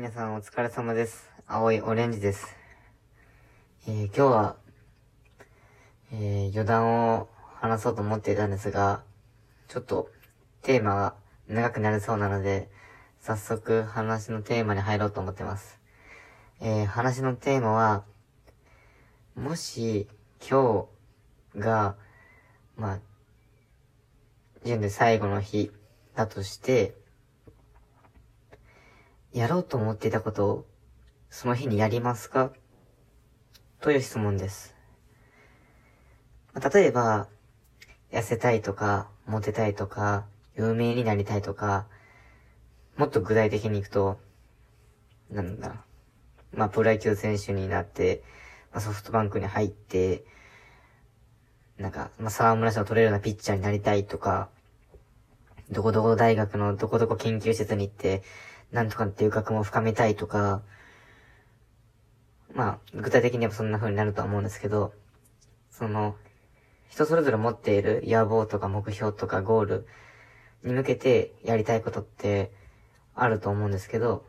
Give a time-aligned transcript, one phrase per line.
[0.00, 1.28] 皆さんお疲れ様です。
[1.46, 2.56] 青いオレンジです。
[3.86, 4.56] えー、今日は、
[6.10, 9.02] えー、余談を話そうと思っていたんですが、
[9.68, 10.08] ちょっと
[10.62, 11.14] テーマが
[11.48, 12.70] 長くなりそうなので、
[13.20, 15.78] 早速話のテーマに入ろうと思ってます。
[16.62, 18.04] えー、話のテーマは、
[19.36, 20.08] もし
[20.40, 20.88] 今
[21.52, 21.96] 日が、
[22.78, 22.98] まあ、
[24.64, 25.70] 人類最後の日
[26.14, 26.94] だとして、
[29.32, 30.66] やろうと思っていたことを、
[31.30, 32.50] その日にやりますか？
[33.80, 34.74] という質問です。
[36.72, 37.28] 例えば、
[38.10, 41.86] 痩せたいとか、モテたいとか、有名になりたいとか、
[42.96, 44.18] もっと具体的にいくと、
[45.30, 45.84] なんだ、
[46.52, 48.24] まあ、プロ野球選手になって、
[48.72, 50.24] まあ、ソフトバンクに入って、
[51.78, 54.48] なんか、まあ、沢村賞を取れるようなピッチャーになりたいとか、
[55.70, 58.24] どこどこ大学のどこどこ研究施設に行って、
[58.72, 60.62] なんとかっていう学問を深めたいとか、
[62.54, 64.92] まあ、具体的にはそんな風になるとは思うんですけど、
[65.70, 66.16] その、
[66.88, 69.86] 人それぞれ持っている野望とか目標とかゴール
[70.64, 72.50] に向けてやりたいことって
[73.14, 74.24] あると思うんですけど、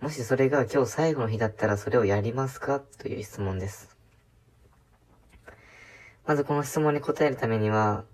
[0.00, 3.96] もしそれが今日最後の日だったらそれをやりますかという質問です。
[6.26, 8.04] まずこの質問に答えるためには、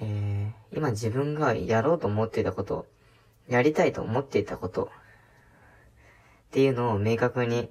[0.00, 2.86] えー、今自分がやろうと思っていたこと、
[3.48, 4.90] やりたいと思っていたこと、
[6.48, 7.70] っていうのを明確に、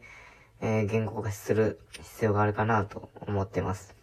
[0.62, 3.96] えー、言語化する必要があるかなと思ってます。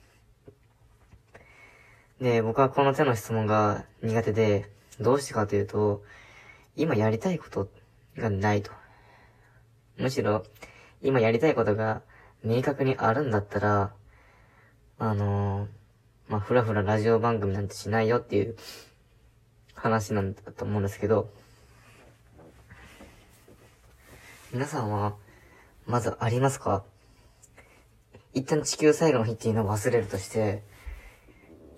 [2.21, 6.03] で、僕はこの手の質問が苦手で、どうしてかというと、
[6.77, 7.69] 今やりたいこと
[8.17, 8.71] がないと。
[9.97, 10.45] むしろ、
[11.01, 12.03] 今やりたいことが
[12.45, 13.93] 明確にあるんだったら、
[14.99, 15.69] あのー、
[16.29, 18.57] まあ、ふらふらラジオ番組なんてしないよっていう
[19.75, 21.31] 話なんだと思うんですけど、
[24.53, 25.15] 皆さんは、
[25.87, 26.85] まずありますか？
[28.35, 30.63] 一旦地球最後の日っていうのを忘れるとして、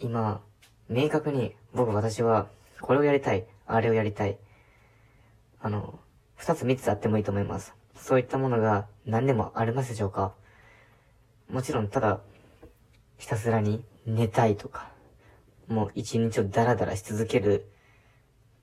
[0.00, 0.40] 今、
[0.88, 2.48] 明確に僕私は
[2.80, 4.38] これをやりたい、あれをやりたい。
[5.60, 6.00] あの、
[6.34, 7.76] 二つ三つあってもいいと思います。
[7.94, 10.34] そういったものが何でもありますでしょうか？
[11.48, 12.18] もちろんただ、
[13.18, 14.90] ひたすらに寝たいとか、
[15.68, 17.66] もう一日をダラダラし続ける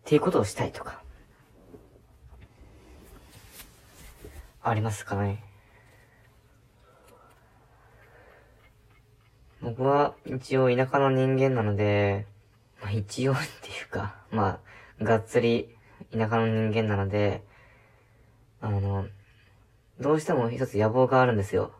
[0.01, 1.01] っていうことをしたいとか。
[4.63, 5.43] ありますかね
[9.61, 12.25] 僕は一応田舎の人間なので、
[12.81, 14.59] まあ、一応っていうか、ま
[14.99, 15.69] あ、がっつり
[16.11, 17.43] 田舎の人間なので、
[18.59, 19.05] あの、
[19.99, 21.73] どうしても一つ野望があるんですよ。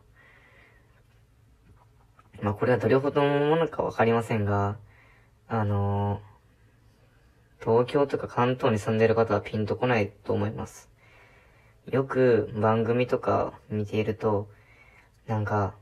[2.40, 4.76] まあこれはどれほどのものかわかりませんが、
[5.48, 6.20] あの、
[7.60, 10.91] 東京とか関東に住んでる方はピンとこないと思います。
[11.90, 14.48] よく番組とか見ていると、
[15.26, 15.74] なんか、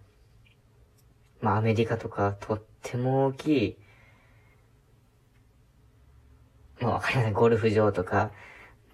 [1.43, 3.77] まあアメリカとかとっても大きい、
[6.81, 8.31] まあわかりません、ゴルフ場とか、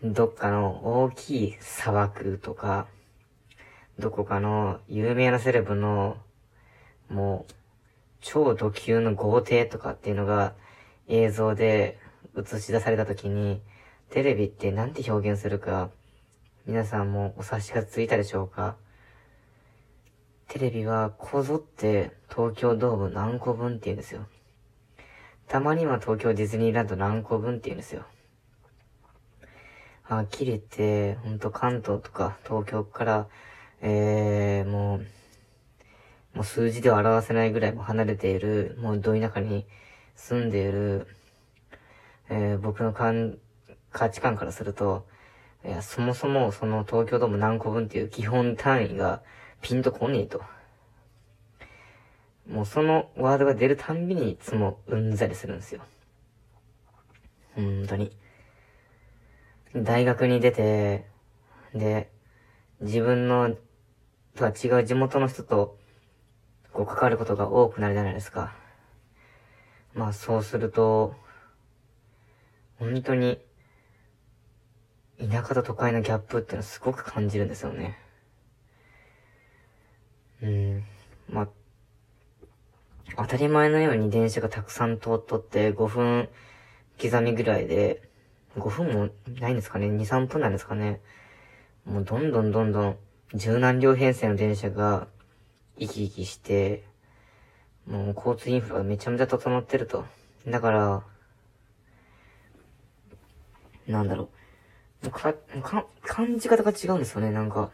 [0.02, 2.88] どっかの大きい砂漠とか、
[4.00, 6.16] どこかの有名なセレブの、
[7.08, 7.52] もう、
[8.20, 10.54] 超ド級の豪邸とかっていうのが
[11.06, 12.00] 映像で
[12.36, 13.62] 映し出された時に、
[14.10, 15.90] テレビってなんて表現するか、
[16.66, 18.74] 皆さんもお察しがついたでしょうか？
[20.48, 24.26] テレビはこぞって東京ドーム何個分って言うんですよ。
[25.46, 28.02] たまには東京ディズニーランド何個分って言うんですよ。
[30.02, 33.28] はっきり言って、ほんと関東とか東京から、
[33.80, 35.06] えー、もう、
[36.34, 39.68] もう数字では表せないぐらいも離れている、もうど田舎に
[40.16, 41.06] 住んでいる、
[42.28, 43.38] えー、僕の感
[43.92, 45.06] 価値観からすると、
[45.66, 49.22] いや、そもそもその東京ドーム何個分っていう基本単位が
[49.62, 50.42] ピンとこねえと。
[52.48, 55.82] もうそのワードが出るたんびにいつもうんざりするんですよ。
[57.56, 58.16] 本当に。
[59.74, 61.06] 大学に出て、
[61.74, 62.12] で、
[62.80, 63.56] 自分の
[64.36, 65.76] とは違う地元の人と、
[66.72, 68.54] こう関わることが多くなるじゃないですか。
[69.94, 71.16] まあそうすると、
[72.78, 73.40] 本当に、
[75.18, 77.98] 田舎と都会のギャップってのはすごく感じるんですよね。
[80.42, 80.84] うん。
[81.30, 81.48] まあ、
[83.16, 86.28] 当たり前のように電車がたくさん通っとって5分
[87.00, 88.02] 刻みぐらいで、
[88.58, 89.08] 5分も
[89.40, 91.00] ないんですかね ?2、3分なんですかね？
[91.84, 92.96] もうどんどんどんどん
[93.34, 95.08] 柔軟両編成の電車が
[95.78, 96.84] 生き生きして、
[97.86, 100.04] もう交通インフラがめちゃめちゃ整ってると。
[100.46, 101.02] だから、
[103.86, 104.35] なんだろう。
[105.10, 107.70] か、か、感じ方が違うんですよね、なんか。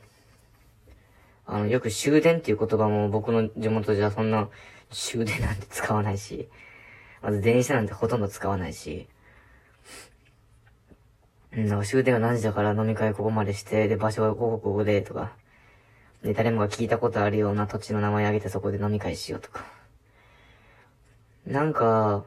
[1.46, 4.48] あの、よく終電っていう言葉も僕の地元じゃそんな
[4.90, 6.48] 終電なんて使わないし、
[7.20, 9.08] まず電車なんてほとんど使わないし、
[11.52, 15.32] うん、なんか終電は何時だから飲み会ここまでして、で、場所はここここで、とか。
[16.22, 19.64] で、誰もが聞いたことあるような土地の名前挙げてそこで飲み会しようとか。
[21.46, 22.24] なんか、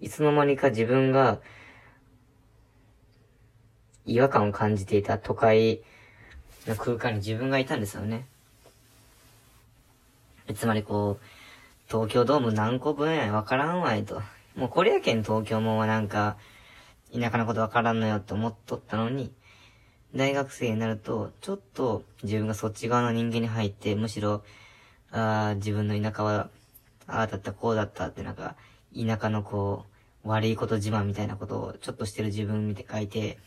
[0.00, 1.40] いつの間にか自分が、
[4.06, 5.82] 違和感を感じていた都会
[6.66, 8.26] の空間に自分がいたんですよね。
[10.54, 11.24] つまりこう、
[11.88, 14.22] 東京ドーム何個分やわからんわいと。
[14.56, 16.36] もうこれやけん東京もなんか、
[17.12, 19.32] 田舎のことわからんのよって思っとったのに、
[20.14, 24.42] 大学生になると、ちょっと自分がそっち側の人間に入って、むしろ、
[25.10, 26.50] あ、自分の田舎は、
[27.06, 28.56] ああだった、こうだったってなんか、
[28.94, 29.86] 田舎のこ
[30.24, 33.38] う、悪いこと自慢みたいなことをちょっとしてる自分見て書いて、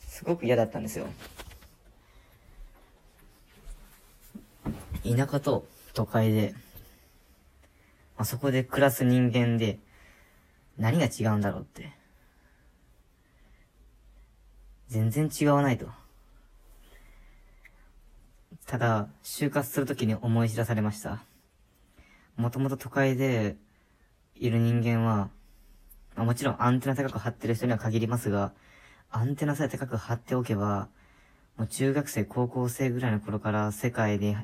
[0.00, 1.06] すごく嫌だったんですよ。
[5.04, 6.54] 田舎と都会で、
[8.16, 9.78] まあ、そこで暮らす人間で、
[10.76, 11.92] 何が違うんだろうって。
[14.88, 15.88] 全然違わないと。
[18.66, 21.22] ただ、就活するときに思い知らされました。
[22.36, 23.56] もともと都会で
[24.34, 25.30] いる人間は、
[26.18, 28.52] まあ、もちろんアンテナ高く張ってる人には限りますが、
[29.08, 30.88] アンテナさえ高く張っておけば、
[31.56, 34.36] もう中学生、高校生ぐらいの頃から世界で、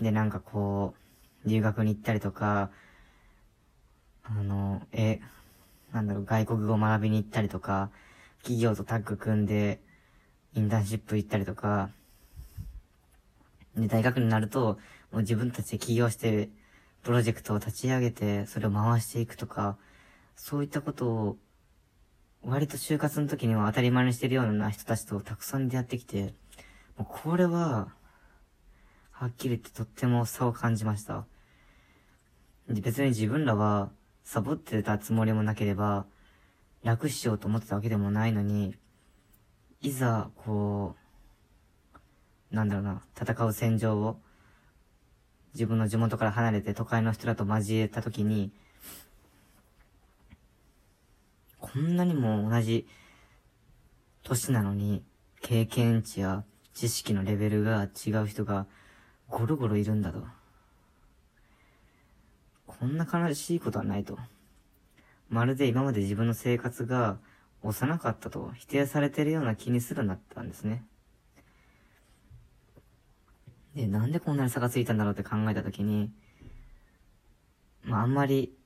[0.00, 0.94] でなんかこ
[1.44, 2.70] う、留学に行ったりとか、
[4.22, 5.18] あの、え、
[5.92, 7.90] なんだろう、外国語を学びに行ったりとか、
[8.42, 9.80] 企業とタッグ組んで、
[10.54, 11.90] インターンシップ行ったりとか、
[13.76, 14.78] で、大学になると、
[15.10, 16.48] もう自分たちで起業して、
[17.02, 19.76] プロジェクトを立ち上げて、それを回していくとか、
[20.36, 21.36] そういったことを、
[22.44, 26.34] 割と就活の時には当たり前にしてるような人たちとたくさん出会ってきて、
[26.96, 27.88] もうこれは、
[29.10, 31.24] はっきり言ってとっても差を感じました。
[32.68, 33.90] 別に自分らは、
[34.24, 36.06] サボってたつもりもなければ、
[36.82, 38.74] 楽しようと思ってたわけでもないのに、
[39.80, 40.96] いざ、こ
[42.52, 44.20] う、なんだろうな、戦う戦場を、
[45.54, 48.52] 自分の地元から離れて都会の人らと交えたときに、
[51.76, 52.86] こんなにも同じ
[54.22, 55.04] 年なのに、
[55.42, 56.42] 経験値や
[56.72, 58.66] 知識のレベルが違う人が
[59.28, 60.24] ゴロゴロいるんだと。
[62.66, 64.18] こんな悲しいことはないと。
[65.28, 67.18] まるで今まで自分の生活が
[67.62, 70.82] 幼かったと否定されてるような気にするなったんですね。
[73.74, 76.10] で、なんでこんなに差がついたんだろうって考えたときに、
[77.82, 78.56] まああんまり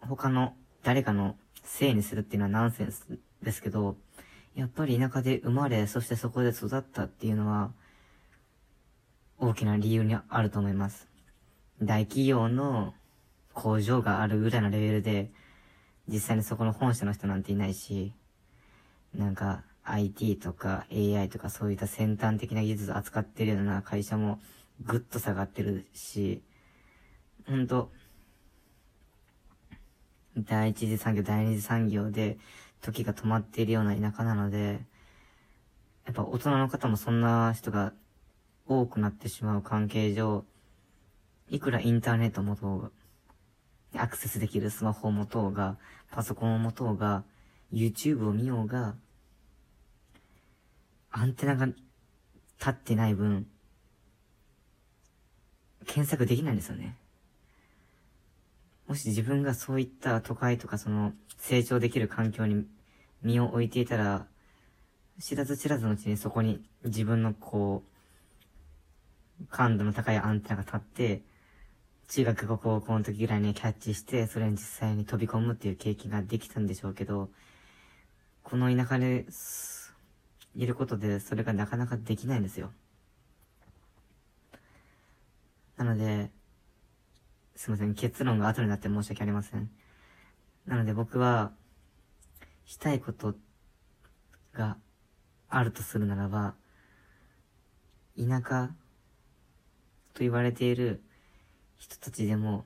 [0.00, 0.52] 他の
[0.82, 3.06] 誰かのせいにするっていうのはナンセンス
[3.42, 3.96] ですけど、
[4.54, 7.72] やっぱり田舎で生まれ、そしてそこで育ったっていうのは、
[9.38, 11.08] 大きな理由にあると思います。
[11.82, 12.94] 大企業の
[13.52, 15.30] 工場があるぐらいのレベルで、
[16.06, 18.12] 実際にそこの本社の人なんていないし、
[19.14, 24.40] なんか IT とか AI とかそういった先端的な技術を扱ってるような会社も
[24.82, 26.42] ぐっと下がってるし、
[27.46, 27.90] ほんと、
[30.36, 32.38] 第一次産業、第二次産業で
[32.80, 34.80] 時が止まっているような田舎なので、
[36.04, 37.92] やっぱ大人の方もそんな人が
[38.66, 40.44] 多くなってしまう関係上、
[41.48, 42.92] いくらインターネットもとう
[43.96, 45.76] アクセスできるスマホを持とうが、
[46.10, 47.22] パソコンを持とうが、
[47.72, 48.94] YouTube を見ようが、
[51.10, 51.76] アンテナが立
[52.70, 53.46] ってない分、
[55.86, 56.96] 検索できないんですよね。
[58.86, 62.66] もし自分がそういった都会とかその成長できる環境に
[63.22, 64.26] 身を置いていたら、
[65.20, 67.82] 知らず知らずのうちにそこに自分のこ
[69.42, 71.22] う、感度の高いアンテナが立って、
[72.08, 77.30] 中学高校の時ぐらいにキャッチして、それに実際に飛び込むっていう経験ができたんでしょうけど、
[78.42, 79.26] この田舎で、
[80.54, 82.70] いることで、それがなかなかできないんですよ。
[85.76, 86.30] なので、
[87.56, 89.70] すいません、結論が後になって申し訳ありません。
[90.66, 91.52] なので僕は、
[92.64, 93.34] したいこと
[94.52, 94.78] が
[95.48, 96.54] あるとするならば、
[98.18, 98.68] 田舎
[100.14, 101.02] と言われている
[101.76, 102.64] 人たちでも、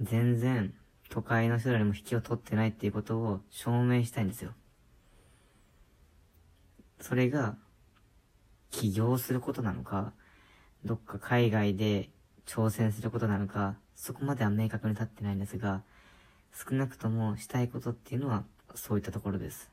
[0.00, 0.74] 全然
[1.08, 4.52] 都会の人よりも引きを取ってないっていうことを証明したいんですよ。
[7.00, 7.56] それが、
[8.70, 10.12] 起業することなのか、
[10.84, 12.10] どっか海外で
[12.46, 15.82] 挑戦することなのか、そこまでは明確に立ってないんですが、
[16.52, 19.70] 少なくともしたいことっていうのは、そういったところです。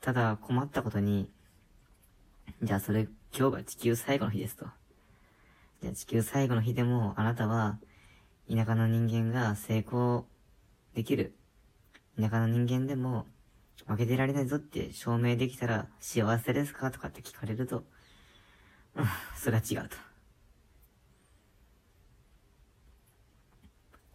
[0.00, 1.28] ただ、困ったことに、
[2.62, 4.66] じゃあそれ、今日が地球最後の日ですと。
[5.82, 7.78] じゃあ地球最後の日でも、あなたは、
[8.48, 10.26] 田舎の人間が成功
[10.94, 11.34] できる。
[12.18, 13.26] 田舎の人間でも、
[13.86, 17.84] 負けてられないぞって証明できたら幸せですかとかって聞かれると、
[18.94, 19.04] うん、
[19.36, 20.09] それは違うと。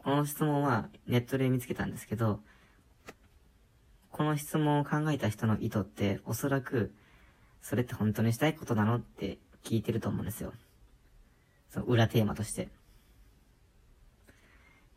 [0.05, 2.39] この質問はネットで見つけたんですけど、
[4.11, 6.93] この質問を考えた人の意図っておそらく、
[7.63, 10.53] それって本当にしたいことなのって聞いてると思うんですよ。
[11.71, 12.69] その裏テーマとして。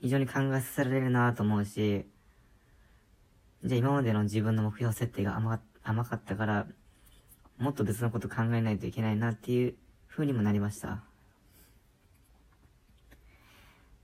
[0.03, 2.05] 非常に考えさせられるなと思うし、
[3.65, 6.67] じゃあ今までの自分の目標設定が甘甘かったから、
[7.57, 9.75] もっと別のこと考えないといけないなっていう
[10.07, 11.03] 風にもなりました。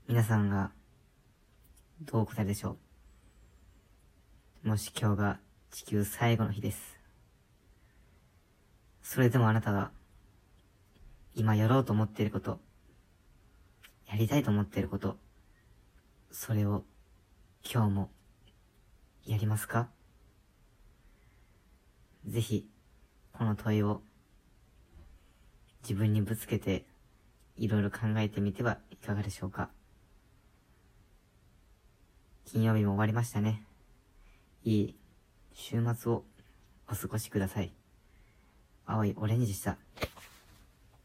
[0.07, 0.71] 皆さんが
[2.01, 2.75] どう答えるでしょ
[4.65, 4.67] う？
[4.67, 5.39] もし今日が
[5.71, 6.99] 地球最後の日です。
[9.01, 9.91] それでもあなたが
[11.35, 12.59] 今やろうと思っていること、
[14.09, 15.15] やりたいと思っていること、
[16.31, 16.83] それを
[17.63, 18.09] 今日も
[19.25, 19.87] やりますか？
[22.27, 22.67] ぜひ、
[23.31, 24.01] この問いを
[25.83, 26.85] 自分にぶつけて
[27.55, 29.69] いろいろ考えてみてはいかがでしょうか？
[32.45, 33.63] 金曜日も終わりましたね。
[34.63, 34.95] いい
[35.53, 36.23] 週末を
[36.87, 37.73] お過ごしください。
[38.85, 39.77] 青いオレンジでした。